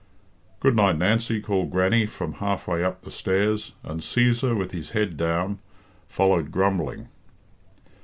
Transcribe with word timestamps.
"Good 0.59 0.75
night, 0.75 0.97
Nancy," 0.97 1.39
called 1.39 1.69
Grannie, 1.69 2.07
from 2.07 2.33
half 2.41 2.67
way 2.67 2.83
up 2.83 3.03
the 3.03 3.11
stairs, 3.11 3.73
and 3.83 3.99
Cæsar, 3.99 4.57
with 4.57 4.71
his 4.71 4.89
head 4.97 5.15
down, 5.15 5.59
followed 6.07 6.49
grumbling. 6.49 7.09